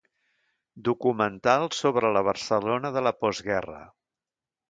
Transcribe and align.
Documental 0.87 1.65
sobre 1.81 2.11
la 2.17 2.25
Barcelona 2.29 2.93
de 2.97 3.05
la 3.09 3.13
postguerra. 3.25 3.81